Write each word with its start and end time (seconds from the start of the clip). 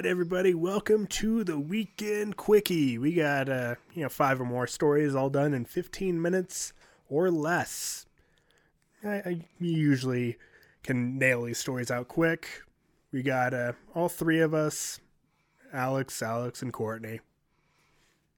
Right, 0.00 0.08
everybody, 0.08 0.54
welcome 0.54 1.06
to 1.08 1.44
the 1.44 1.58
weekend 1.58 2.38
quickie. 2.38 2.96
We 2.96 3.12
got 3.12 3.50
uh, 3.50 3.74
you 3.92 4.02
know 4.02 4.08
five 4.08 4.40
or 4.40 4.46
more 4.46 4.66
stories 4.66 5.14
all 5.14 5.28
done 5.28 5.52
in 5.52 5.66
15 5.66 6.22
minutes 6.22 6.72
or 7.10 7.30
less. 7.30 8.06
I, 9.04 9.16
I 9.16 9.46
usually 9.58 10.38
can 10.82 11.18
nail 11.18 11.42
these 11.42 11.58
stories 11.58 11.90
out 11.90 12.08
quick. 12.08 12.62
We 13.12 13.22
got 13.22 13.52
uh, 13.52 13.72
all 13.94 14.08
three 14.08 14.40
of 14.40 14.54
us, 14.54 15.00
Alex, 15.70 16.22
Alex, 16.22 16.62
and 16.62 16.72
Courtney. 16.72 17.20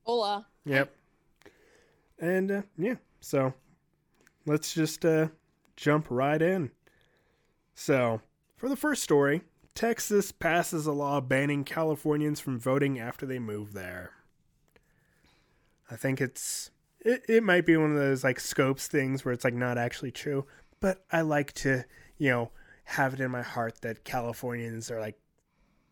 Hola. 0.03 0.49
Yep. 0.65 0.93
And 2.19 2.51
uh, 2.51 2.63
yeah, 2.77 2.97
so 3.21 3.55
let's 4.47 4.75
just 4.75 5.05
uh, 5.05 5.29
jump 5.77 6.09
right 6.11 6.43
in. 6.43 6.73
So, 7.77 8.21
for 8.57 8.69
the 8.69 8.75
first 8.75 9.05
story, 9.05 9.43
Texas 9.75 10.33
passes 10.33 10.87
a 10.87 10.93
law 10.93 11.21
banning 11.21 11.65
Californians 11.65 12.41
from 12.41 12.59
voting 12.59 12.99
after 12.99 13.25
they 13.27 13.39
move 13.39 13.73
there. 13.73 14.11
I 15.91 15.97
think 15.97 16.21
it's 16.21 16.71
it, 17.01 17.25
it 17.29 17.43
might 17.43 17.67
be 17.67 17.77
one 17.77 17.91
of 17.91 17.97
those 17.97 18.23
like 18.23 18.39
Snopes 18.39 18.87
things 18.87 19.25
where 19.25 19.33
it's 19.33 19.45
like 19.45 19.55
not 19.55 19.79
actually 19.79 20.11
true, 20.13 20.47
but 20.81 21.05
I 21.11 21.23
like 21.23 21.53
to, 21.55 21.85
you 22.19 22.31
know, 22.31 22.51
have 22.85 23.15
it 23.15 23.21
in 23.21 23.31
my 23.31 23.43
heart 23.43 23.81
that 23.83 24.05
Californians 24.05 24.91
are 24.91 25.01
like 25.01 25.19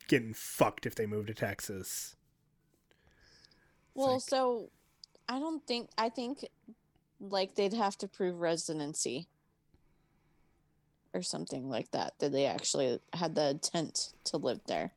getting 0.08 0.34
fucked 0.34 0.86
if 0.86 0.94
they 0.94 1.06
move 1.06 1.26
to 1.26 1.34
Texas. 1.34 2.16
Well, 3.94 4.14
like- 4.14 4.22
so 4.22 4.70
I 5.28 5.38
don't 5.38 5.66
think 5.66 5.90
I 5.96 6.08
think 6.10 6.46
like 7.18 7.54
they'd 7.54 7.74
have 7.74 7.96
to 7.98 8.08
prove 8.08 8.40
residency 8.40 9.28
or 11.12 11.22
something 11.22 11.68
like 11.68 11.90
that 11.92 12.14
that 12.20 12.32
they 12.32 12.46
actually 12.46 13.00
had 13.14 13.34
the 13.34 13.50
intent 13.50 14.12
to 14.24 14.36
live 14.36 14.60
there. 14.66 14.92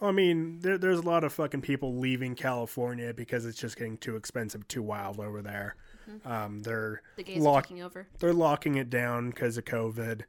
I 0.00 0.12
mean, 0.12 0.60
there, 0.60 0.76
there's 0.76 0.98
a 0.98 1.02
lot 1.02 1.24
of 1.24 1.32
fucking 1.32 1.62
people 1.62 1.94
leaving 1.96 2.34
California 2.34 3.14
because 3.14 3.46
it's 3.46 3.58
just 3.58 3.78
getting 3.78 3.96
too 3.96 4.16
expensive, 4.16 4.68
too 4.68 4.82
wild 4.82 5.18
over 5.18 5.40
there. 5.40 5.76
Um, 6.24 6.60
they're 6.60 7.02
The 7.16 7.24
gays 7.24 7.42
Lock- 7.42 7.64
taking 7.64 7.82
over. 7.82 8.06
they're 8.20 8.32
locking 8.34 8.76
it 8.76 8.90
down 8.90 9.30
because 9.30 9.56
of 9.56 9.64
COVID, 9.64 10.22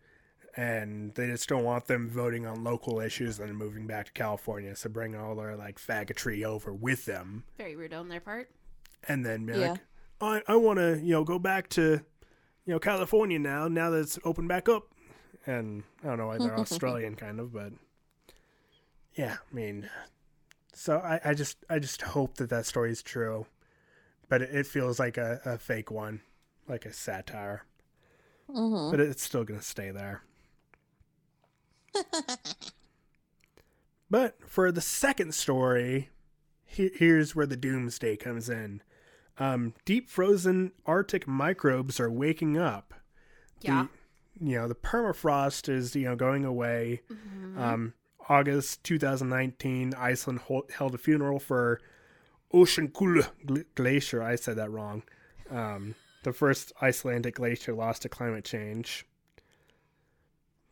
and 0.55 1.13
they 1.15 1.27
just 1.27 1.47
don't 1.49 1.63
want 1.65 1.85
them 1.85 2.09
voting 2.09 2.47
on 2.47 2.63
local 2.63 2.99
issues 2.99 3.39
and 3.39 3.55
moving 3.55 3.85
back 3.85 4.07
to 4.07 4.11
California. 4.13 4.75
So 4.75 4.89
bring 4.89 5.15
all 5.15 5.35
their 5.35 5.55
like 5.55 5.79
faggotry 5.79 6.43
over 6.43 6.73
with 6.73 7.05
them, 7.05 7.43
Very 7.57 7.75
rude 7.75 7.93
on 7.93 8.07
their 8.07 8.21
part. 8.21 8.49
and 9.07 9.23
then 9.25 9.45
be 9.45 9.53
Yeah. 9.53 9.71
like, 9.71 9.79
I 10.47 10.53
I 10.53 10.55
want 10.55 10.79
to 10.79 10.97
you 10.99 11.11
know 11.11 11.23
go 11.23 11.37
back 11.37 11.69
to 11.71 12.01
you 12.67 12.73
know 12.73 12.79
California 12.79 13.39
now 13.39 13.67
now 13.67 13.89
that 13.89 14.01
it's 14.01 14.19
opened 14.23 14.47
back 14.49 14.69
up, 14.69 14.83
and 15.47 15.83
I 16.03 16.07
don't 16.07 16.17
know 16.19 16.27
why 16.27 16.37
they're 16.37 16.59
Australian 16.59 17.15
kind 17.15 17.39
of, 17.39 17.51
but 17.51 17.71
yeah, 19.15 19.37
I 19.51 19.55
mean, 19.55 19.89
so 20.73 20.97
I 20.99 21.19
I 21.25 21.33
just 21.33 21.57
I 21.69 21.79
just 21.79 22.03
hope 22.03 22.35
that 22.35 22.49
that 22.51 22.67
story 22.67 22.91
is 22.91 23.01
true, 23.01 23.47
but 24.29 24.43
it, 24.43 24.53
it 24.53 24.67
feels 24.67 24.99
like 24.99 25.17
a, 25.17 25.41
a 25.45 25.57
fake 25.57 25.89
one, 25.89 26.21
like 26.67 26.85
a 26.85 26.93
satire, 26.93 27.63
Mm-hmm. 28.49 28.91
but 28.91 28.99
it's 28.99 29.23
still 29.23 29.43
gonna 29.43 29.61
stay 29.61 29.89
there. 29.91 30.21
But 34.09 34.37
for 34.49 34.71
the 34.71 34.79
second 34.81 35.33
story, 35.33 36.09
he- 36.63 36.91
here's 36.95 37.35
where 37.35 37.45
the 37.45 37.57
doomsday 37.57 38.15
comes 38.15 38.49
in. 38.49 38.81
Um, 39.39 39.73
deep 39.85 40.09
frozen 40.09 40.71
Arctic 40.85 41.27
microbes 41.27 41.99
are 41.99 42.09
waking 42.11 42.57
up. 42.57 42.93
Yeah. 43.61 43.87
The, 44.39 44.49
you 44.49 44.57
know, 44.57 44.67
the 44.67 44.75
permafrost 44.75 45.69
is, 45.69 45.95
you 45.95 46.05
know, 46.05 46.15
going 46.15 46.45
away. 46.45 47.01
Mm-hmm. 47.11 47.59
Um, 47.59 47.93
August 48.29 48.83
2019, 48.83 49.93
Iceland 49.95 50.41
held 50.75 50.95
a 50.95 50.97
funeral 50.97 51.39
for 51.39 51.79
Oceankul 52.53 53.27
gl- 53.45 53.65
Glacier. 53.75 54.21
I 54.21 54.35
said 54.35 54.57
that 54.57 54.71
wrong. 54.71 55.03
Um, 55.49 55.95
the 56.23 56.33
first 56.33 56.73
Icelandic 56.81 57.35
glacier 57.35 57.73
lost 57.73 58.01
to 58.01 58.09
climate 58.09 58.43
change. 58.43 59.05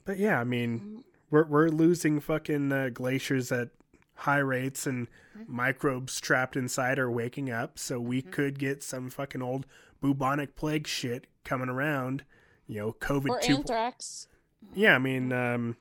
But 0.03 0.19
yeah, 0.19 0.39
I 0.39 0.43
mean, 0.43 1.03
we're 1.29 1.45
we're 1.45 1.69
losing 1.69 2.19
fucking 2.19 2.71
uh, 2.71 2.89
glaciers 2.93 3.51
at 3.51 3.69
high 4.15 4.39
rates, 4.39 4.87
and 4.87 5.07
mm-hmm. 5.37 5.55
microbes 5.55 6.19
trapped 6.19 6.55
inside 6.55 6.99
are 6.99 7.11
waking 7.11 7.51
up. 7.51 7.77
So 7.77 7.99
we 7.99 8.21
mm-hmm. 8.21 8.31
could 8.31 8.59
get 8.59 8.83
some 8.83 9.09
fucking 9.09 9.41
old 9.41 9.65
bubonic 10.01 10.55
plague 10.55 10.87
shit 10.87 11.27
coming 11.43 11.69
around. 11.69 12.23
You 12.67 12.79
know, 12.79 12.93
COVID 12.93 13.29
Or 13.29 13.39
two. 13.39 13.57
anthrax. 13.57 14.27
Yeah, 14.73 14.95
I 14.95 14.99
mean, 14.99 15.31
um, 15.31 15.77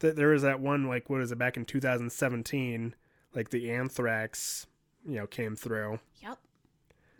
th- 0.00 0.14
there 0.14 0.28
was 0.28 0.42
that 0.42 0.60
one 0.60 0.88
like 0.88 1.10
what 1.10 1.20
is 1.20 1.32
it 1.32 1.38
back 1.38 1.56
in 1.56 1.64
2017? 1.64 2.94
Like 3.34 3.50
the 3.50 3.70
anthrax, 3.70 4.66
you 5.06 5.16
know, 5.16 5.26
came 5.26 5.56
through. 5.56 5.98
Yep. 6.22 6.38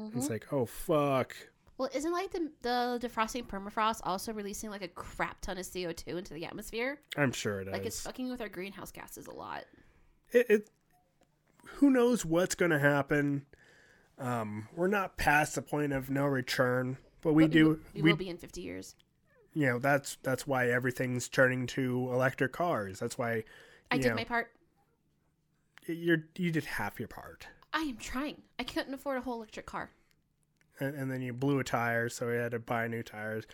Mm-hmm. 0.00 0.18
It's 0.18 0.30
like, 0.30 0.52
oh 0.52 0.64
fuck. 0.64 1.34
Well, 1.76 1.90
isn't 1.92 2.12
like 2.12 2.30
the 2.30 2.50
the 2.62 2.98
defrosting 3.02 3.46
permafrost 3.46 4.00
also 4.04 4.32
releasing 4.32 4.70
like 4.70 4.82
a 4.82 4.88
crap 4.88 5.40
ton 5.40 5.58
of 5.58 5.66
CO 5.70 5.92
two 5.92 6.16
into 6.16 6.32
the 6.32 6.44
atmosphere? 6.44 7.00
I'm 7.16 7.32
sure 7.32 7.60
it 7.60 7.66
it 7.66 7.70
is. 7.70 7.72
Like 7.72 7.86
it's 7.86 8.00
fucking 8.00 8.30
with 8.30 8.40
our 8.40 8.48
greenhouse 8.48 8.92
gases 8.92 9.26
a 9.26 9.34
lot. 9.34 9.64
It, 10.32 10.46
it 10.50 10.70
who 11.76 11.90
knows 11.90 12.24
what's 12.24 12.54
going 12.54 12.70
to 12.70 12.78
happen 12.78 13.44
um 14.18 14.68
we're 14.76 14.86
not 14.88 15.16
past 15.16 15.54
the 15.56 15.62
point 15.62 15.92
of 15.92 16.08
no 16.10 16.24
return 16.26 16.96
but 17.20 17.32
we 17.32 17.44
But 17.44 17.50
do 17.52 17.80
We, 17.94 18.02
we, 18.02 18.10
will 18.12 18.16
be 18.18 18.28
in 18.28 18.36
fifty 18.36 18.60
years. 18.60 18.94
you 19.52 19.66
know 19.66 19.78
that's 19.78 20.18
that's 20.22 20.46
why 20.46 20.68
everything's 20.68 21.28
turning 21.28 21.66
to 21.68 22.10
electric 22.12 22.52
cars 22.52 22.98
that's 23.00 23.18
why 23.18 23.44
I 23.90 23.98
did 23.98 24.10
know, 24.10 24.14
my 24.16 24.24
part. 24.24 24.50
you're 25.86 26.24
you 26.36 26.50
did 26.52 26.64
half 26.64 26.98
your 26.98 27.08
part 27.08 27.46
I 27.76 27.80
am 27.80 27.96
trying. 27.96 28.40
I 28.56 28.62
couldn't 28.62 28.94
afford 28.94 29.18
a 29.18 29.20
whole 29.22 29.34
electric 29.38 29.66
car. 29.66 29.90
and, 30.78 30.94
and 30.94 31.10
then 31.10 31.22
you 31.22 31.32
blew 31.32 31.58
a 31.58 31.64
tire 31.64 32.08
so 32.08 32.28
we 32.28 32.34
had 32.36 32.52
to 32.52 32.60
buy 32.60 32.86
new 32.86 33.02
tires 33.02 33.44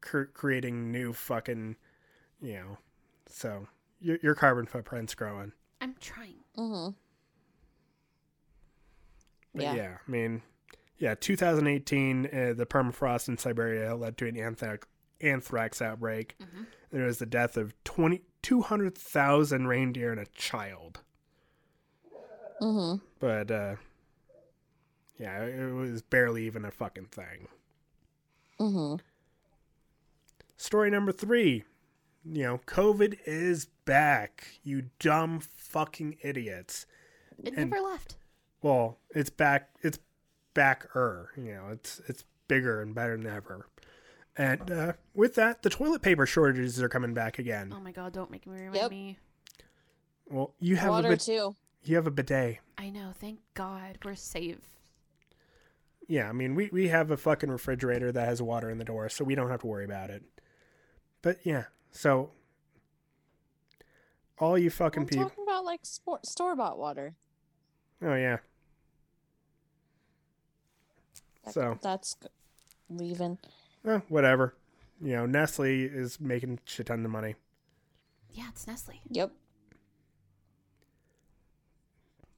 cr- 0.00 0.24
creating 0.24 0.90
new 0.90 1.12
fucking 1.12 1.76
you 2.40 2.54
know 2.54 2.78
so 3.28 3.68
your, 4.00 4.18
your 4.22 4.34
carbon 4.34 4.66
footprint's 4.66 5.14
growing 5.14 5.52
I'm 5.88 5.94
trying. 6.00 6.34
Mm-hmm. 6.56 6.90
But 9.54 9.62
Yeah. 9.62 9.74
yeah. 9.74 9.96
I 10.06 10.10
mean, 10.10 10.42
yeah, 10.98 11.14
2018, 11.14 12.26
uh, 12.26 12.54
the 12.54 12.66
permafrost 12.66 13.28
in 13.28 13.38
Siberia 13.38 13.94
led 13.94 14.18
to 14.18 14.26
an 14.26 14.36
anthrax, 14.36 14.86
anthrax 15.20 15.80
outbreak. 15.82 16.36
Mhm. 16.40 16.66
There 16.90 17.04
was 17.04 17.18
the 17.18 17.26
death 17.26 17.56
of 17.56 17.74
20, 17.84 18.22
200,000 18.42 19.66
reindeer 19.66 20.10
and 20.12 20.20
a 20.20 20.26
child. 20.26 21.00
Mm-hmm. 22.60 23.04
But, 23.20 23.50
uh, 23.50 23.76
yeah, 25.18 25.44
it 25.44 25.72
was 25.72 26.02
barely 26.02 26.44
even 26.46 26.64
a 26.64 26.70
fucking 26.70 27.06
thing. 27.06 27.48
Mm-hmm. 28.58 28.96
Story 30.56 30.90
number 30.90 31.12
three. 31.12 31.64
You 32.24 32.42
know, 32.42 32.58
COVID 32.66 33.18
is 33.24 33.68
back. 33.88 34.46
You 34.62 34.90
dumb 34.98 35.40
fucking 35.40 36.18
idiots. 36.22 36.86
It 37.42 37.54
And- 37.56 37.70
never 37.70 37.80
left. 37.82 38.16
Well, 38.62 38.98
it's 39.10 39.30
back. 39.30 39.70
It's 39.82 39.98
backer. 40.54 41.30
You 41.36 41.54
know, 41.54 41.68
it's 41.72 42.00
it's 42.08 42.24
bigger 42.48 42.80
and 42.82 42.94
better 42.94 43.16
than 43.16 43.26
ever. 43.26 43.66
And 44.36 44.70
uh, 44.70 44.92
with 45.14 45.34
that, 45.36 45.62
the 45.62 45.70
toilet 45.70 46.02
paper 46.02 46.26
shortages 46.26 46.80
are 46.82 46.88
coming 46.88 47.14
back 47.14 47.38
again. 47.38 47.72
Oh 47.74 47.80
my 47.80 47.92
god! 47.92 48.12
Don't 48.12 48.30
make 48.30 48.46
me 48.46 48.54
remind 48.54 48.74
Yep. 48.76 48.90
me. 48.90 49.18
Well, 50.26 50.54
you 50.60 50.76
have 50.76 50.88
a 50.88 50.92
Water 50.92 51.08
bid- 51.10 51.20
too. 51.20 51.56
you 51.82 51.96
have 51.96 52.06
a 52.06 52.10
bidet. 52.10 52.58
I 52.76 52.90
know. 52.90 53.12
Thank 53.18 53.40
God 53.54 53.98
we're 54.04 54.14
safe. 54.14 54.58
Yeah, 56.06 56.28
I 56.28 56.32
mean, 56.32 56.54
we 56.54 56.68
we 56.72 56.88
have 56.88 57.10
a 57.10 57.16
fucking 57.16 57.50
refrigerator 57.50 58.10
that 58.12 58.26
has 58.28 58.40
water 58.42 58.70
in 58.70 58.78
the 58.78 58.84
door, 58.84 59.08
so 59.08 59.24
we 59.24 59.34
don't 59.34 59.50
have 59.50 59.60
to 59.60 59.66
worry 59.66 59.84
about 59.84 60.10
it. 60.10 60.22
But 61.22 61.38
yeah, 61.44 61.64
so 61.90 62.30
all 64.40 64.56
you 64.58 64.70
fucking 64.70 65.02
I'm 65.02 65.08
people. 65.08 65.28
talking 65.28 65.44
about 65.44 65.64
like 65.64 65.80
sport 65.84 66.26
store 66.26 66.54
bought 66.56 66.78
water. 66.78 67.14
Oh 68.02 68.14
yeah. 68.14 68.38
That- 71.44 71.54
So 71.54 71.78
that's 71.82 72.16
leaving. 72.90 73.38
eh, 73.86 74.00
whatever. 74.08 74.54
You 75.00 75.16
know, 75.16 75.26
Nestle 75.26 75.84
is 75.84 76.20
making 76.20 76.58
shit 76.64 76.86
ton 76.86 77.04
of 77.04 77.10
money. 77.10 77.36
Yeah, 78.32 78.48
it's 78.50 78.66
Nestle. 78.66 79.00
Yep. 79.10 79.32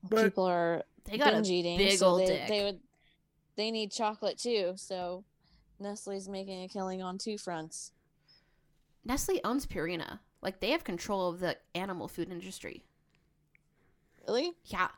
But- 0.08 0.24
People 0.24 0.44
are 0.44 0.82
They 1.04 1.18
got 1.18 1.32
binge 1.32 1.48
a 1.48 1.52
eating, 1.52 1.78
big 1.78 1.98
so 1.98 2.06
old 2.08 2.20
they, 2.22 2.26
dick. 2.26 2.48
they 2.48 2.64
would 2.64 2.80
they 3.56 3.70
need 3.70 3.90
chocolate 3.92 4.38
too. 4.38 4.72
So 4.76 5.24
Nestle's 5.78 6.28
making 6.28 6.62
a 6.62 6.68
killing 6.68 7.02
on 7.02 7.18
two 7.18 7.36
fronts. 7.36 7.92
Nestle 9.04 9.40
owns 9.44 9.66
Purina. 9.66 10.20
Like 10.42 10.60
they 10.60 10.70
have 10.70 10.84
control 10.84 11.28
of 11.28 11.40
the 11.40 11.56
animal 11.74 12.08
food 12.08 12.30
industry. 12.30 12.82
Really? 14.26 14.52
Yeah. 14.66 14.88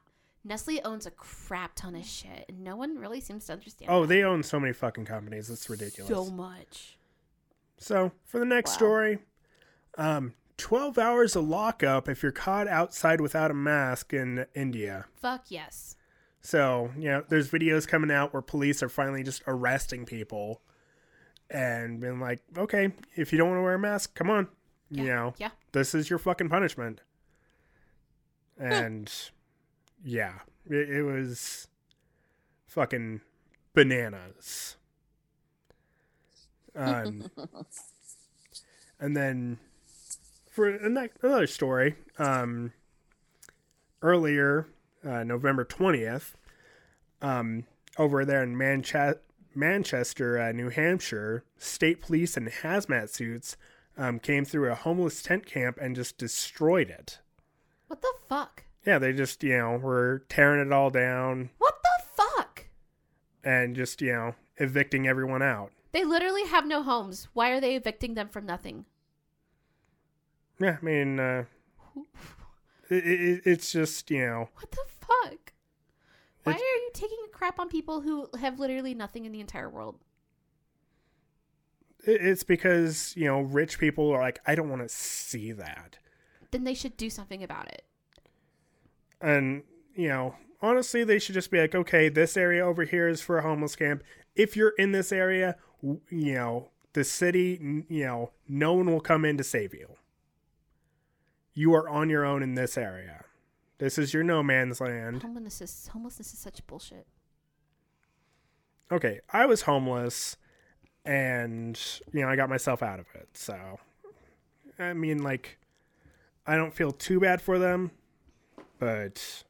Nestle 0.45 0.81
owns 0.85 1.07
a 1.07 1.11
crap 1.13 1.77
ton 1.77 1.95
of 1.95 2.05
shit, 2.05 2.47
and 2.49 2.65
no 2.65 2.75
one 2.75 2.99
really 2.99 3.21
seems 3.21 3.47
to 3.47 3.53
understand. 3.53 3.91
Oh, 3.91 4.03
that. 4.03 4.09
they 4.09 4.25
own 4.25 4.43
so 4.43 4.59
many 4.59 4.73
fucking 4.73 5.05
companies. 5.05 5.49
It's 5.49 5.71
ridiculous. 5.71 6.09
so 6.09 6.31
much. 6.33 6.99
So 7.79 8.11
for 8.25 8.39
the 8.41 8.45
next 8.45 8.73
Wow. 8.73 8.77
story, 8.77 9.19
um, 9.99 10.35
12 10.57 10.99
hours 10.99 11.37
of 11.37 11.47
lockup 11.47 12.09
if 12.09 12.23
you're 12.23 12.33
caught 12.33 12.67
outside 12.69 13.21
without 13.21 13.51
a 13.51 13.55
mask 13.55 14.13
in 14.13 14.47
India. 14.55 15.07
Fuck 15.15 15.45
yes. 15.49 15.97
So, 16.41 16.91
you 16.97 17.05
know, 17.09 17.25
there's 17.29 17.49
videos 17.49 17.87
coming 17.87 18.11
out 18.11 18.33
where 18.33 18.43
police 18.43 18.83
are 18.83 18.89
finally 18.89 19.23
just 19.23 19.43
arresting 19.47 20.05
people 20.07 20.61
and 21.51 22.01
being 22.01 22.19
like, 22.19 22.43
okay, 22.57 22.93
if 23.15 23.31
you 23.33 23.39
don't 23.39 23.49
want 23.51 23.59
to 23.59 23.63
wear 23.63 23.75
a 23.75 23.79
mask, 23.79 24.15
come 24.17 24.29
on. 24.29 24.49
You 24.95 25.05
know, 25.07 25.35
Yeah. 25.39 25.51
this 25.73 25.95
is 25.95 26.11
your 26.11 26.19
fucking 26.19 26.49
punishment. 26.51 27.01
And 28.59 29.11
yeah, 30.05 30.41
it, 30.69 30.91
it 30.91 31.03
was 31.03 31.67
fucking 32.67 33.23
bananas. 33.75 34.77
Um, 36.77 37.31
and 39.01 39.17
then 39.17 39.59
for 40.51 40.69
another 40.69 41.47
story, 41.47 41.97
um, 42.19 42.73
earlier, 44.03 44.67
uh, 45.07 45.25
November 45.25 45.65
20th, 45.65 46.33
um, 47.23 47.65
over 47.99 48.25
there 48.27 48.43
in 48.43 48.57
Manche- 48.59 49.19
Manchester, 49.55 50.39
uh, 50.39 50.53
New 50.53 50.69
Hampshire, 50.69 51.45
state 51.57 52.03
police 52.03 52.37
in 52.37 52.47
hazmat 52.47 53.09
suits 53.09 53.57
um, 53.97 54.19
came 54.19 54.45
through 54.45 54.71
a 54.71 54.75
homeless 54.75 55.23
tent 55.23 55.47
camp 55.47 55.79
and 55.81 55.95
just 55.97 56.19
destroyed 56.19 56.91
it. 56.91 57.19
What 57.89 58.01
the 58.03 58.13
fuck? 58.29 58.65
Yeah, 58.87 58.99
they 58.99 59.13
just, 59.13 59.43
you 59.45 59.57
know, 59.59 59.77
were 59.77 60.25
tearing 60.29 60.67
it 60.67 60.73
all 60.73 60.91
down 60.91 61.51
What 61.59 61.75
the 61.83 62.05
fuck? 62.15 62.67
and 63.45 63.77
just, 63.77 64.01
you 64.03 64.13
know, 64.13 64.35
evicting 64.57 65.07
everyone 65.07 65.43
out. 65.43 65.71
They 65.93 66.05
literally 66.05 66.45
have 66.47 66.67
no 66.67 66.83
homes. 66.83 67.29
Why 67.35 67.51
are 67.51 67.61
they 67.61 67.77
evicting 67.77 68.15
them 68.15 68.29
from 68.29 68.47
nothing? 68.47 68.87
Yeah, 70.59 70.79
I 70.81 70.85
mean, 70.85 71.21
uh, 71.21 71.45
it, 72.91 73.05
it, 73.05 73.43
it's 73.45 73.73
just, 73.73 74.11
you 74.11 74.25
know, 74.27 74.49
What 74.55 74.71
the 74.71 74.85
fuck? 75.01 75.53
Why 76.45 76.55
are 76.55 76.57
you 76.57 76.91
taking 76.93 77.19
a 77.25 77.29
crap 77.29 77.61
on 77.61 77.69
people 77.69 78.01
who 78.01 78.29
have 78.41 78.59
literally 78.59 78.95
nothing 78.95 79.25
in 79.27 79.33
the 79.33 79.41
entire 79.41 79.71
world? 79.71 79.97
It, 82.05 82.21
it's 82.21 82.43
because, 82.43 83.15
you 83.17 83.27
know, 83.27 83.41
rich 83.41 83.79
people 83.79 84.11
are 84.11 84.21
like, 84.21 84.41
I 84.47 84.55
don't 84.55 84.69
want 84.69 84.83
to 84.83 84.89
see 84.89 85.53
that. 85.53 85.99
Then 86.51 86.65
they 86.65 86.75
should 86.75 86.97
do 86.97 87.11
something 87.11 87.43
about 87.43 87.69
it. 87.69 87.85
And, 89.21 89.63
you 89.95 90.09
know, 90.09 90.35
honestly, 90.61 91.05
they 91.05 91.19
should 91.19 91.35
just 91.35 91.51
be 91.51 91.61
like, 91.61 91.75
okay, 91.75 92.09
this 92.09 92.37
area 92.37 92.65
over 92.65 92.85
here 92.85 93.09
is 93.09 93.21
for 93.21 93.39
a 93.39 93.43
homeless 93.43 93.77
camp. 93.77 94.03
If 94.35 94.57
you're 94.57 94.75
in 94.79 94.93
this 94.93 95.13
area, 95.13 95.57
you 95.83 96.35
know, 96.35 96.69
the 96.93 97.05
city, 97.05 97.85
you 97.89 98.05
know, 98.05 98.33
no 98.49 98.75
one 98.75 98.91
will 98.91 99.01
come 99.01 99.25
in 99.25 99.37
to 99.39 99.45
save 99.45 99.73
you. 99.73 99.97
You 101.55 101.75
are 101.75 101.89
on 101.89 102.09
your 102.09 102.25
own 102.25 102.43
in 102.43 102.55
this 102.55 102.77
area. 102.77 103.25
This 103.79 103.99
is 103.99 104.15
your 104.15 104.23
no 104.23 104.43
man's 104.43 104.81
land. 104.81 105.23
Homelessness 105.23 105.61
is 105.61 105.89
homelessness 105.89 106.33
is 106.33 106.39
such 106.39 106.67
bullshit. 106.67 107.07
Okay, 108.91 109.21
I 109.31 109.47
was 109.47 109.63
homeless 109.63 110.37
and, 111.05 111.81
you 112.13 112.21
know, 112.23 112.29
I 112.29 112.37
got 112.37 112.49
myself 112.49 112.83
out 112.83 113.01
of 113.01 113.07
it. 113.15 113.29
So, 113.35 113.79
I 114.79 114.93
mean, 114.93 115.23
like, 115.23 115.59
I 116.47 116.57
don't 116.57 116.75
feel 116.75 116.93
too 116.93 117.21
bad 117.21 117.41
for 117.41 117.59
them, 117.59 117.91
but 118.79 119.45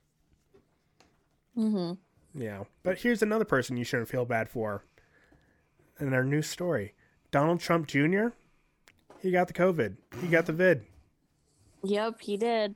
Mm-hmm. 1.57 2.41
You 2.41 2.49
know, 2.49 2.67
but 2.83 2.99
here's 2.99 3.23
another 3.23 3.45
person 3.45 3.77
you 3.77 3.85
shouldn't 3.85 4.09
feel 4.09 4.25
bad 4.25 4.49
for. 4.49 4.85
In 6.01 6.15
our 6.15 6.25
new 6.25 6.43
story, 6.43 6.95
Donald 7.31 7.61
Trump 7.61 7.87
Jr. 7.87 8.29
He 9.21 9.31
got 9.31 9.47
the 9.47 9.55
COVID. 9.55 9.97
He 10.21 10.29
got 10.29 10.47
the 10.47 10.53
vid. 10.53 10.85
Yep, 11.85 12.21
he 12.21 12.37
did. 12.37 12.75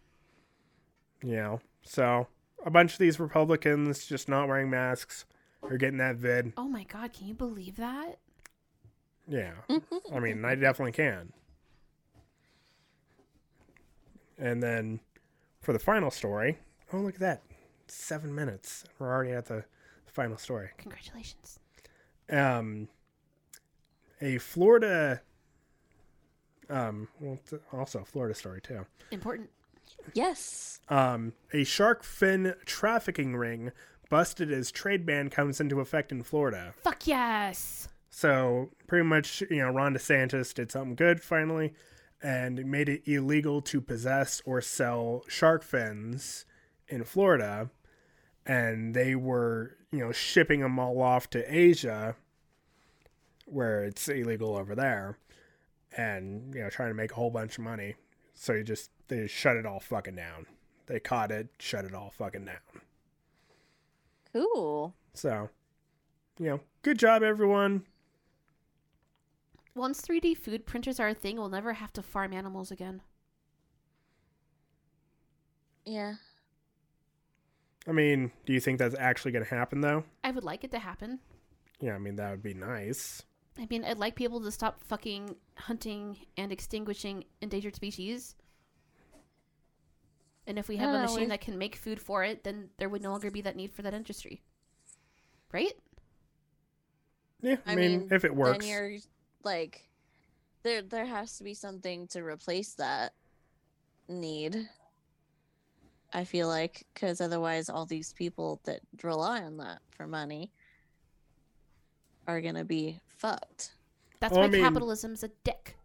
You 1.23 1.37
know, 1.37 1.61
so 1.83 2.29
a 2.65 2.71
bunch 2.71 2.93
of 2.93 2.99
these 2.99 3.19
Republicans 3.19 4.07
just 4.07 4.29
not 4.29 4.47
wearing 4.47 4.71
masks 4.71 5.25
are 5.63 5.79
getting 5.79 5.99
that 5.99 6.17
vid. 6.17 6.53
Oh 6.57 6.69
my 6.69 6.85
god, 6.85 7.13
can 7.15 7.27
you 7.27 7.35
believe 7.35 7.77
that? 7.77 8.19
Yeah, 9.29 9.53
I 10.13 10.21
mean, 10.21 10.45
I 10.45 10.55
definitely 10.55 10.93
can. 10.93 11.33
And 14.39 14.63
then 14.63 15.01
for 15.63 15.73
the 15.73 15.79
final 15.79 16.11
story, 16.11 16.59
oh 16.93 16.99
look 16.99 17.15
at 17.15 17.21
that, 17.21 17.43
seven 17.89 18.35
minutes. 18.35 18.85
We're 18.99 19.13
already 19.13 19.33
at 19.33 19.47
the 19.47 19.65
final 20.07 20.37
story. 20.39 20.71
Congratulations. 20.79 21.59
um, 22.31 22.89
a 24.21 24.39
Florida, 24.39 25.21
um, 26.71 27.09
well, 27.21 27.39
also 27.73 28.01
a 28.01 28.05
Florida 28.05 28.35
story 28.35 28.61
too. 28.61 28.87
Important. 29.11 29.51
Yes. 30.15 30.81
Um, 30.89 31.33
a 31.53 31.65
shark 31.65 32.03
fin 32.03 32.55
trafficking 32.65 33.37
ring 33.37 33.73
busted 34.09 34.53
as 34.53 34.71
trade 34.71 35.05
ban 35.05 35.31
comes 35.31 35.61
into 35.61 35.81
effect 35.81 36.13
in 36.13 36.23
Florida. 36.23 36.75
Fuck 36.83 37.07
yes. 37.07 37.89
So 38.17 38.71
pretty 38.87 39.05
much, 39.05 39.43
you 39.51 39.59
know, 39.59 39.69
Ron 39.69 39.93
DeSantis 39.93 40.55
did 40.55 40.73
something 40.73 40.95
good 40.95 41.21
finally, 41.21 41.75
and 42.23 42.65
made 42.65 42.89
it 42.89 43.03
illegal 43.05 43.61
to 43.61 43.79
possess 43.79 44.41
or 44.47 44.63
sell 44.63 45.23
shark 45.29 45.63
fins 45.63 46.47
in 46.89 47.05
Florida, 47.05 47.69
and 48.47 48.95
they 48.95 49.15
were, 49.15 49.77
you 49.93 49.99
know, 49.99 50.13
shipping 50.13 50.61
them 50.61 50.79
all 50.79 51.03
off 51.03 51.29
to 51.29 51.55
Asia, 51.55 52.17
where 53.45 53.85
it's 53.85 54.09
illegal 54.09 54.57
over 54.57 54.75
there, 54.75 55.19
and 55.95 56.55
you 56.55 56.63
know, 56.63 56.71
trying 56.71 56.89
to 56.89 56.95
make 56.95 57.13
a 57.13 57.17
whole 57.17 57.31
bunch 57.31 57.59
of 57.59 57.65
money. 57.65 57.97
So 58.33 58.55
you 58.55 58.65
just 58.65 58.89
they 59.09 59.25
just 59.25 59.35
shut 59.35 59.59
it 59.59 59.67
all 59.67 59.81
fucking 59.81 60.17
down. 60.17 60.47
They 60.87 61.01
caught 61.01 61.31
it, 61.31 61.49
shut 61.59 61.85
it 61.85 61.93
all 61.93 62.15
fucking 62.17 62.47
down. 62.47 62.81
Cool. 64.33 64.95
So, 65.13 65.51
you 66.39 66.47
know, 66.47 66.61
good 66.81 66.99
job 66.99 67.23
everyone. 67.23 67.85
Once 69.77 70.01
3D 70.01 70.35
food 70.35 70.65
printers 70.65 70.99
are 70.99 71.09
a 71.09 71.15
thing, 71.15 71.37
we'll 71.37 71.51
never 71.51 71.75
have 71.75 71.93
to 71.93 72.03
farm 72.03 72.33
animals 72.33 72.71
again. 72.71 73.03
Yeah. 75.85 76.15
I 77.87 77.93
mean, 77.93 78.33
do 78.47 78.55
you 78.55 78.59
think 78.59 78.79
that's 78.79 78.97
actually 78.99 79.33
going 79.33 79.45
to 79.45 79.55
happen 79.55 79.83
though? 79.83 80.05
I 80.25 80.31
would 80.31 80.45
like 80.45 80.65
it 80.65 80.71
to 80.71 80.79
happen. 80.79 81.21
Yeah, 81.79 81.95
I 81.95 81.99
mean 81.99 82.17
that 82.17 82.31
would 82.31 82.43
be 82.43 82.55
nice. 82.55 83.23
I 83.59 83.67
mean, 83.69 83.85
I'd 83.85 83.99
like 83.99 84.15
people 84.17 84.41
to 84.41 84.51
stop 84.51 84.83
fucking 84.83 85.37
hunting 85.57 86.17
and 86.39 86.51
extinguishing 86.53 87.25
endangered 87.43 87.77
species. 87.77 88.35
And 90.47 90.59
if 90.59 90.69
we 90.69 90.77
have 90.77 90.95
a 90.95 90.99
oh, 90.99 91.03
machine 91.03 91.21
we- 91.21 91.27
that 91.27 91.43
can 91.43 91.59
make 91.59 91.77
food 91.77 92.01
for 92.01 92.25
it, 92.25 92.45
then 92.45 92.71
there 92.79 92.89
would 92.89 93.03
no 93.03 93.11
longer 93.11 93.31
be 93.31 93.43
that 93.43 93.57
need 93.57 93.73
for 93.73 93.83
that 93.83 93.93
industry. 93.93 94.41
Right? 95.53 95.75
Yeah, 97.43 97.57
I, 97.67 97.73
I 97.73 97.77
mean, 97.77 97.99
mean, 98.01 98.09
if 98.11 98.25
it 98.25 98.35
works. 98.35 98.65
Then 98.65 98.69
you're 98.69 98.99
like, 99.47 99.89
there 100.63 100.83
there 100.83 101.07
has 101.07 101.39
to 101.39 101.45
be 101.45 101.55
something 101.55 102.07
to 102.09 102.23
replace 102.23 102.75
that 102.75 103.15
need. 104.09 104.69
I 106.13 106.25
feel 106.25 106.49
like 106.49 106.85
because 106.93 107.21
otherwise, 107.23 107.69
all 107.71 107.87
these 107.87 108.13
people 108.13 108.61
that 108.65 108.81
rely 109.03 109.43
on 109.43 109.57
that 109.59 109.81
for 109.91 110.07
money 110.07 110.51
are 112.27 112.41
gonna 112.41 112.65
be 112.65 113.01
fucked. 113.07 113.73
That's 114.21 114.33
Well, 114.33 114.43
I 114.43 114.47
why 114.47 114.53
mean- 114.53 114.63
capitalism's 114.63 115.23
a 115.23 115.29
dick. 115.45 115.77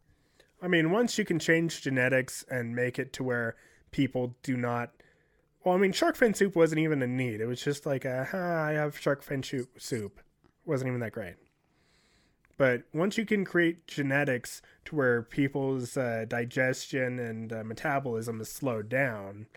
I 0.61 0.67
mean, 0.67 0.91
once 0.91 1.17
you 1.17 1.25
can 1.25 1.39
change 1.39 1.81
genetics 1.81 2.43
and 2.49 2.75
make 2.75 2.99
it 2.99 3.13
to 3.13 3.23
where 3.23 3.55
people 3.91 4.35
do 4.43 4.55
not. 4.55 4.91
Well, 5.63 5.75
I 5.75 5.77
mean, 5.79 5.91
shark 5.91 6.15
fin 6.15 6.33
soup 6.33 6.55
wasn't 6.55 6.79
even 6.79 7.01
a 7.01 7.07
need. 7.07 7.41
It 7.41 7.45
was 7.47 7.61
just 7.61 7.85
like, 7.85 8.05
a, 8.05 8.27
ah, 8.33 8.63
I 8.65 8.71
have 8.73 8.97
shark 8.97 9.21
fin 9.23 9.41
chou- 9.41 9.67
soup. 9.77 10.19
wasn't 10.65 10.87
even 10.89 10.99
that 11.01 11.11
great. 11.11 11.35
But 12.57 12.83
once 12.93 13.17
you 13.17 13.25
can 13.25 13.45
create 13.45 13.87
genetics 13.87 14.61
to 14.85 14.95
where 14.95 15.23
people's 15.23 15.97
uh, 15.97 16.25
digestion 16.27 17.19
and 17.19 17.51
uh, 17.51 17.63
metabolism 17.63 18.39
is 18.41 18.49
slowed 18.49 18.89
down, 18.89 19.47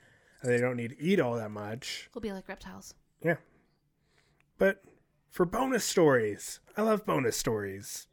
and 0.41 0.53
they 0.53 0.59
don't 0.59 0.77
need 0.77 0.91
to 0.91 1.03
eat 1.03 1.21
all 1.21 1.37
that 1.37 1.51
much, 1.51 2.09
We'll 2.15 2.23
be 2.23 2.33
like 2.33 2.49
reptiles. 2.49 2.95
Yeah. 3.23 3.37
But 4.59 4.83
for 5.31 5.45
bonus 5.45 5.85
stories, 5.85 6.61
I 6.77 6.83
love 6.83 7.05
bonus 7.05 7.37
stories. 7.37 8.07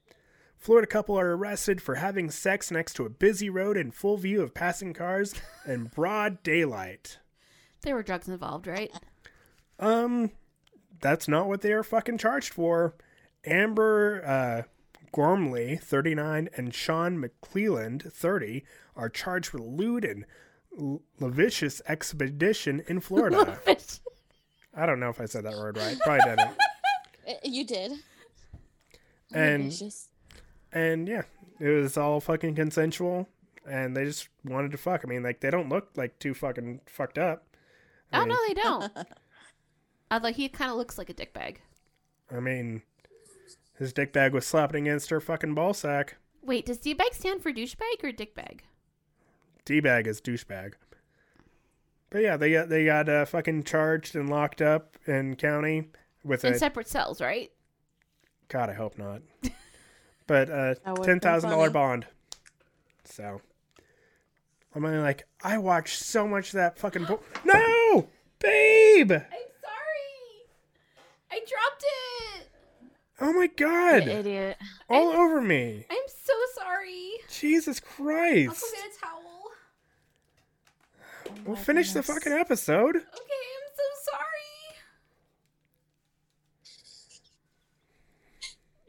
Florida 0.57 0.87
couple 0.87 1.19
are 1.19 1.35
arrested 1.35 1.81
for 1.81 1.95
having 1.95 2.29
sex 2.29 2.69
next 2.69 2.93
to 2.93 3.05
a 3.05 3.09
busy 3.09 3.49
road 3.49 3.77
in 3.77 3.89
full 3.89 4.17
view 4.17 4.41
of 4.41 4.53
passing 4.53 4.93
cars 4.93 5.33
in 5.65 5.85
broad 5.95 6.43
daylight. 6.43 7.17
There 7.81 7.95
were 7.95 8.03
drugs 8.03 8.27
involved, 8.27 8.67
right? 8.67 8.91
Um, 9.79 10.29
that's 10.99 11.27
not 11.27 11.47
what 11.47 11.61
they 11.61 11.71
are 11.71 11.81
fucking 11.81 12.19
charged 12.19 12.53
for. 12.53 12.93
Amber 13.45 14.23
uh, 14.25 14.61
Gormley, 15.13 15.77
39, 15.77 16.49
and 16.55 16.73
Sean 16.73 17.21
McClelland, 17.21 18.11
30, 18.11 18.63
are 18.95 19.09
charged 19.09 19.51
with 19.51 19.61
lewd 19.63 20.05
and 20.05 20.25
l- 20.79 21.01
lascivious 21.19 21.81
expedition 21.87 22.83
in 22.87 22.99
Florida. 22.99 23.59
I 24.73 24.85
don't 24.85 24.99
know 24.99 25.09
if 25.09 25.19
I 25.19 25.25
said 25.25 25.43
that 25.45 25.53
word 25.53 25.77
right. 25.77 25.99
Probably 25.99 26.23
didn't. 26.29 26.51
Eh, 27.27 27.35
You 27.43 27.63
did. 27.65 27.91
And 29.33 29.65
Vicious. 29.65 30.09
And 30.71 31.07
yeah, 31.07 31.21
it 31.59 31.67
was 31.69 31.95
all 31.97 32.19
fucking 32.19 32.55
consensual. 32.55 33.27
and 33.69 33.95
they 33.95 34.05
just 34.05 34.27
wanted 34.43 34.71
to 34.71 34.77
fuck. 34.77 35.01
I 35.03 35.07
mean, 35.07 35.21
like 35.21 35.39
they 35.39 35.51
don't 35.51 35.69
look 35.69 35.89
like 35.95 36.17
too 36.17 36.33
fucking 36.33 36.81
fucked 36.87 37.17
up. 37.19 37.45
I 38.11 38.17
Oh 38.17 38.25
mean, 38.25 38.29
no, 38.29 38.37
they 38.47 38.53
don't. 38.55 39.07
Although 40.11 40.31
he 40.33 40.49
kind 40.49 40.71
of 40.71 40.77
looks 40.77 40.97
like 40.97 41.09
a 41.11 41.13
dick 41.13 41.31
bag. 41.33 41.61
I 42.35 42.39
mean, 42.39 42.81
his 43.81 43.93
dick 43.93 44.13
bag 44.13 44.31
was 44.31 44.45
slapping 44.45 44.87
against 44.87 45.09
her 45.09 45.19
fucking 45.19 45.55
ball 45.55 45.73
sack. 45.73 46.17
Wait, 46.43 46.67
does 46.67 46.77
D 46.77 46.93
bag 46.93 47.15
stand 47.15 47.41
for 47.41 47.51
douchebag 47.51 48.03
or 48.03 48.11
dick 48.11 48.35
bag? 48.35 48.63
D 49.65 49.79
bag 49.79 50.05
is 50.05 50.21
douchebag. 50.21 50.73
But 52.11 52.21
yeah, 52.21 52.37
they 52.37 52.51
got 52.51 52.69
they 52.69 52.85
got 52.85 53.09
uh, 53.09 53.25
fucking 53.25 53.63
charged 53.63 54.15
and 54.15 54.29
locked 54.29 54.61
up 54.61 54.97
in 55.07 55.35
county 55.35 55.89
with 56.23 56.45
In 56.45 56.53
a 56.53 56.57
separate 56.59 56.87
cells, 56.87 57.21
right? 57.21 57.51
God. 58.49 58.69
I 58.69 58.73
hope 58.73 58.99
not. 58.99 59.23
but 60.27 60.49
uh, 60.49 60.53
That 60.53 60.79
would've 60.85 61.05
ten 61.05 61.15
been 61.15 61.19
thousand 61.19 61.49
dollar 61.49 61.71
bond. 61.71 62.05
So 63.05 63.41
I'm 64.75 64.85
only 64.85 64.99
like, 64.99 65.25
I 65.43 65.57
watched 65.57 66.03
so 66.03 66.27
much 66.27 66.49
of 66.49 66.53
that 66.53 66.77
fucking. 66.77 67.05
Bo- 67.05 67.21
no, 67.43 68.07
babe. 68.37 69.11
I'm 69.11 69.21
sorry. 69.59 70.45
I 71.31 71.39
dropped 71.39 71.83
it. 71.83 72.47
Oh 73.31 73.33
my 73.33 73.43
You 73.43 73.49
god, 73.55 74.07
idiot. 74.09 74.57
all 74.89 75.09
over 75.13 75.39
me. 75.41 75.85
I'm 75.89 75.97
so 76.07 76.33
sorry. 76.53 77.11
Jesus 77.29 77.79
I'll 77.83 77.95
Christ. 78.05 78.61
go 78.61 78.67
get 78.75 78.91
a 78.91 78.99
towel. 78.99 79.21
Oh 81.29 81.31
we'll 81.45 81.55
my 81.55 81.61
finish 81.61 81.93
the 81.93 82.03
fucking 82.03 82.33
episode. 82.33 82.97
Okay, 82.97 83.05
I'm 83.05 83.71
so 83.73 84.11
sorry. 84.11 84.77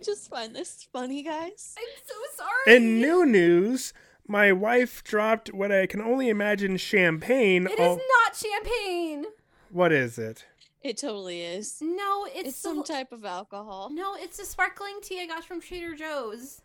Just 0.05 0.29
find 0.29 0.57
this 0.57 0.89
funny, 0.93 1.23
guys. 1.23 1.77
I'm 1.79 1.85
so 2.05 2.15
sorry. 2.37 2.77
In 2.77 3.01
new 3.01 3.25
news, 3.25 3.93
my 4.27 4.51
wife 4.51 5.05
dropped 5.05 5.55
what 5.55 5.71
I 5.71 5.87
can 5.87 6.01
only 6.01 6.29
imagine 6.29 6.77
champagne. 6.79 7.69
It 7.69 7.79
all- 7.79 7.97
is 7.97 8.03
not 8.25 8.35
champagne. 8.37 9.27
what 9.71 9.93
is 9.93 10.19
it? 10.19 10.47
It 10.83 10.97
totally 10.97 11.43
is. 11.43 11.79
No, 11.81 12.25
it's, 12.27 12.49
It's 12.49 12.63
the- 12.63 12.69
some 12.69 12.83
type 12.85 13.13
of 13.13 13.25
alcohol. 13.25 13.91
No, 13.93 14.17
it's 14.17 14.39
a 14.39 14.45
sparkling 14.45 14.99
tea 15.03 15.21
I 15.23 15.27
got 15.27 15.45
from 15.45 15.61
Trader 15.61 15.95
Joe's. 15.95 16.61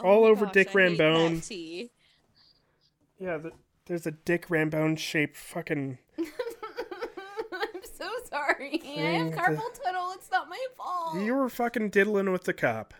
Oh 0.00 0.04
All 0.06 0.22
my 0.24 0.28
over 0.30 0.44
gosh, 0.46 0.54
Dick 0.54 0.68
I 0.76 0.80
hate 0.88 0.98
that 0.98 1.04
Rambone. 1.04 1.46
tea. 1.46 1.90
Yeah, 3.18 3.38
the, 3.38 3.52
there's 3.86 4.06
a 4.06 4.10
Dick 4.10 4.48
Rambone 4.48 4.98
shaped 4.98 5.36
fucking. 5.36 5.98
I'm 6.18 7.82
so 7.96 8.08
sorry. 8.28 8.82
I 8.84 9.00
have 9.00 9.30
the- 9.30 9.36
carpal 9.36 9.82
tunnel. 9.84 10.10
It's 10.14 10.30
not 10.30 10.48
my 10.48 10.62
fault. 10.76 11.16
You 11.20 11.34
were 11.34 11.48
fucking 11.48 11.90
diddling 11.90 12.30
with 12.32 12.44
the 12.44 12.52
cop. 12.52 12.92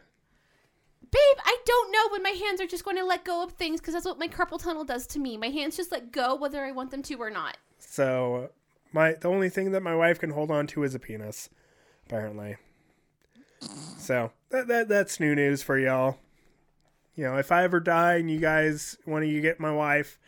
Babe, 1.10 1.38
I 1.44 1.56
don't 1.64 1.90
know 1.92 2.08
when 2.10 2.22
my 2.22 2.30
hands 2.30 2.60
are 2.60 2.66
just 2.66 2.84
going 2.84 2.96
to 2.98 3.04
let 3.04 3.24
go 3.24 3.42
of 3.42 3.52
things 3.52 3.80
because 3.80 3.94
that's 3.94 4.04
what 4.06 4.18
my 4.18 4.28
carpal 4.28 4.62
tunnel 4.62 4.84
does 4.84 5.06
to 5.08 5.18
me. 5.18 5.36
My 5.38 5.48
hands 5.48 5.76
just 5.76 5.90
let 5.90 6.12
go 6.12 6.34
whether 6.34 6.64
I 6.64 6.70
want 6.72 6.90
them 6.90 7.02
to 7.04 7.14
or 7.16 7.30
not. 7.30 7.56
So 7.78 8.50
my 8.92 9.12
the 9.14 9.28
only 9.28 9.48
thing 9.48 9.72
that 9.72 9.82
my 9.82 9.94
wife 9.94 10.18
can 10.18 10.30
hold 10.30 10.50
on 10.50 10.66
to 10.68 10.82
is 10.82 10.94
a 10.94 10.98
penis, 10.98 11.48
apparently. 12.06 12.56
So 13.98 14.30
that, 14.50 14.68
that 14.68 14.88
that's 14.88 15.18
new 15.20 15.34
news 15.34 15.62
for 15.62 15.78
y'all. 15.78 16.18
You 17.16 17.24
know, 17.24 17.36
if 17.36 17.50
I 17.50 17.64
ever 17.64 17.80
die 17.80 18.14
and 18.16 18.30
you 18.30 18.38
guys 18.38 18.96
want 19.06 19.24
to 19.24 19.28
you 19.28 19.40
get 19.40 19.58
my 19.58 19.72
wife, 19.72 20.18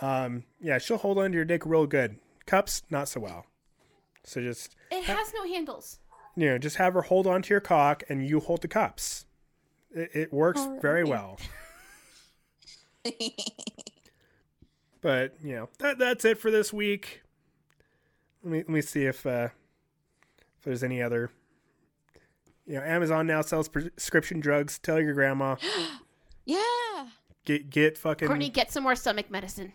um, 0.00 0.44
yeah, 0.60 0.78
she'll 0.78 0.96
hold 0.96 1.18
on 1.18 1.30
to 1.32 1.36
your 1.36 1.44
dick 1.44 1.66
real 1.66 1.86
good. 1.86 2.16
Cups, 2.46 2.82
not 2.88 3.08
so 3.08 3.20
well. 3.20 3.44
So 4.24 4.40
just 4.40 4.74
It 4.90 5.04
has 5.04 5.32
no 5.34 5.44
handles. 5.46 5.98
you 6.36 6.46
know, 6.48 6.58
just 6.58 6.76
have 6.76 6.94
her 6.94 7.02
hold 7.02 7.26
on 7.26 7.42
to 7.42 7.50
your 7.52 7.60
cock 7.60 8.02
and 8.08 8.26
you 8.26 8.40
hold 8.40 8.62
the 8.62 8.68
cups. 8.68 9.26
It, 9.90 10.10
it 10.14 10.32
works 10.32 10.66
very 10.80 11.04
well. 11.04 11.38
But 15.00 15.34
you 15.42 15.54
know 15.54 15.68
that 15.78 15.98
that's 15.98 16.24
it 16.24 16.38
for 16.38 16.50
this 16.50 16.72
week. 16.72 17.22
Let 18.42 18.50
me 18.52 18.58
let 18.58 18.68
me 18.68 18.80
see 18.80 19.04
if 19.04 19.26
uh, 19.26 19.48
if 20.58 20.64
there's 20.64 20.82
any 20.84 21.02
other. 21.02 21.30
You 22.66 22.74
know, 22.74 22.82
Amazon 22.82 23.26
now 23.26 23.40
sells 23.40 23.68
prescription 23.68 24.40
drugs. 24.40 24.78
Tell 24.78 25.00
your 25.00 25.14
grandma 25.14 25.56
yeah. 26.44 27.06
get 27.46 27.70
get 27.70 27.96
fucking 27.96 28.28
Courtney, 28.28 28.50
get 28.50 28.70
some 28.70 28.82
more 28.82 28.94
stomach 28.94 29.30
medicine. 29.30 29.72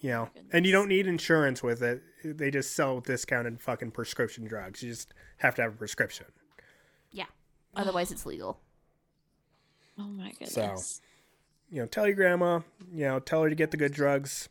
you 0.00 0.10
know, 0.10 0.28
Goodness. 0.34 0.50
and 0.52 0.66
you 0.66 0.72
don't 0.72 0.88
need 0.88 1.06
insurance 1.06 1.62
with 1.62 1.82
it. 1.82 2.02
They 2.22 2.50
just 2.50 2.74
sell 2.76 3.00
discounted 3.00 3.60
fucking 3.62 3.92
prescription 3.92 4.46
drugs. 4.46 4.82
You 4.82 4.90
just 4.90 5.14
have 5.38 5.54
to 5.54 5.62
have 5.62 5.72
a 5.74 5.76
prescription. 5.76 6.26
Yeah. 7.12 7.26
Otherwise, 7.74 8.12
it's 8.12 8.26
legal. 8.26 8.60
Oh 9.98 10.02
my 10.04 10.30
goodness. 10.32 10.52
So, 10.52 10.76
You 11.70 11.80
know, 11.80 11.86
tell 11.86 12.06
your 12.06 12.14
grandma. 12.16 12.60
You 12.92 13.06
know, 13.06 13.20
tell 13.20 13.42
her 13.42 13.48
to 13.48 13.54
get 13.54 13.70
the 13.70 13.76
good 13.78 13.92
drugs, 13.92 14.48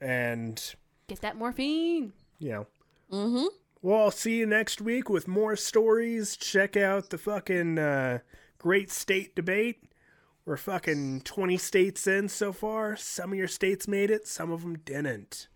and 0.00 0.62
Get 1.06 1.20
that 1.20 1.36
morphine. 1.36 2.12
Yeah. 2.38 2.64
Mm-hmm. 3.12 3.46
Well, 3.82 4.00
I'll 4.00 4.10
see 4.10 4.38
you 4.38 4.46
next 4.46 4.80
week 4.80 5.10
with 5.10 5.28
more 5.28 5.56
stories. 5.56 6.36
Check 6.36 6.76
out 6.76 7.10
the 7.10 7.18
fucking 7.18 7.78
uh, 7.78 8.20
great 8.58 8.90
state 8.90 9.36
debate. 9.36 9.84
We're 10.46 10.56
fucking 10.56 11.22
20 11.22 11.56
states 11.58 12.06
in 12.06 12.28
so 12.28 12.52
far. 12.52 12.96
Some 12.96 13.32
of 13.32 13.38
your 13.38 13.48
states 13.48 13.88
made 13.88 14.10
it, 14.10 14.26
some 14.26 14.50
of 14.50 14.62
them 14.62 14.78
didn't. 14.78 15.48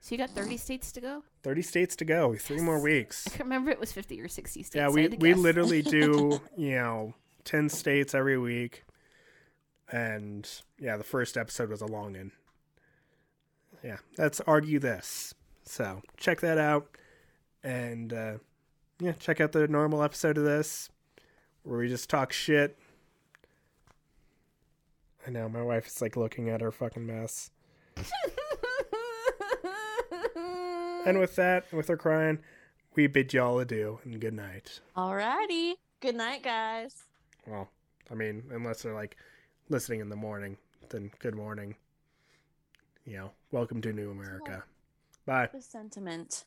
So 0.00 0.14
you 0.14 0.18
got 0.18 0.30
30 0.30 0.56
states 0.56 0.92
to 0.92 1.00
go? 1.00 1.24
30 1.42 1.62
states 1.62 1.96
to 1.96 2.04
go. 2.04 2.34
Three 2.34 2.60
more 2.60 2.80
weeks. 2.80 3.26
I 3.26 3.30
can't 3.30 3.44
remember 3.44 3.70
it 3.70 3.80
was 3.80 3.92
50 3.92 4.20
or 4.20 4.28
60 4.28 4.62
states. 4.62 4.76
Yeah, 4.76 4.88
we, 4.88 5.02
had 5.02 5.20
we 5.20 5.30
guess. 5.30 5.38
literally 5.38 5.82
do, 5.82 6.40
you 6.56 6.76
know, 6.76 7.14
10 7.44 7.68
states 7.68 8.14
every 8.14 8.38
week. 8.38 8.84
And 9.90 10.48
yeah, 10.78 10.96
the 10.96 11.04
first 11.04 11.36
episode 11.36 11.70
was 11.70 11.80
a 11.80 11.86
long 11.86 12.12
one. 12.12 12.32
Yeah, 13.86 13.98
that's 14.16 14.40
Argue 14.40 14.80
This. 14.80 15.32
So 15.62 16.02
check 16.16 16.40
that 16.40 16.58
out. 16.58 16.88
And 17.62 18.12
uh, 18.12 18.34
yeah, 18.98 19.12
check 19.12 19.40
out 19.40 19.52
the 19.52 19.68
normal 19.68 20.02
episode 20.02 20.38
of 20.38 20.44
this 20.44 20.90
where 21.62 21.78
we 21.78 21.88
just 21.88 22.10
talk 22.10 22.32
shit. 22.32 22.76
I 25.24 25.30
know, 25.30 25.48
my 25.48 25.62
wife 25.62 25.86
is 25.86 26.02
like 26.02 26.16
looking 26.16 26.48
at 26.48 26.60
her 26.60 26.72
fucking 26.72 27.06
mess. 27.06 27.50
And 31.06 31.20
with 31.20 31.36
that, 31.36 31.72
with 31.72 31.86
her 31.86 31.96
crying, 31.96 32.40
we 32.96 33.06
bid 33.06 33.32
y'all 33.32 33.60
adieu 33.60 34.00
and 34.02 34.20
good 34.20 34.34
night. 34.34 34.80
Alrighty. 34.96 35.74
Good 36.00 36.16
night, 36.16 36.42
guys. 36.42 37.04
Well, 37.46 37.68
I 38.10 38.14
mean, 38.14 38.42
unless 38.50 38.82
they're 38.82 38.92
like 38.92 39.16
listening 39.68 40.00
in 40.00 40.08
the 40.08 40.16
morning, 40.16 40.56
then 40.90 41.12
good 41.20 41.36
morning. 41.36 41.76
You 43.06 43.18
know, 43.18 43.30
welcome 43.52 43.80
to 43.82 43.92
New 43.92 44.10
America. 44.10 44.64
Bye. 45.26 45.48
The 45.52 45.62
sentiment. 45.62 46.44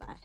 Bye. 0.00 0.16